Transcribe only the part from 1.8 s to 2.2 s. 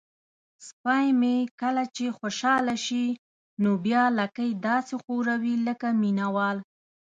چې